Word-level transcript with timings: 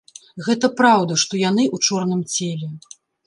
Гэта 0.45 0.69
праўда, 0.79 1.17
што 1.25 1.33
яны 1.49 1.63
ў 1.75 1.89
чорным 1.89 2.25
целе. 2.39 2.73